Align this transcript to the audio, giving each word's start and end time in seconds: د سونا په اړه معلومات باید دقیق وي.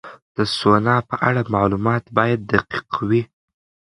د 0.37 0.37
سونا 0.57 0.95
په 1.09 1.15
اړه 1.27 1.41
معلومات 1.55 2.03
باید 2.17 2.39
دقیق 2.53 2.89
وي. 3.09 3.23